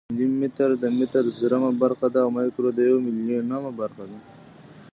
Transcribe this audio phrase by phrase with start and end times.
[0.13, 4.17] ملي متر د متر زرمه برخه ده او مایکرو د یو میلیونمه برخه ده.